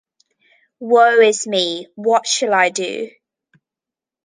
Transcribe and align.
Woe 0.79 1.19
is 1.21 1.45
me, 1.45 1.85
what 1.93 2.25
shall 2.25 2.55
I 2.55 2.69
do? 2.71 3.11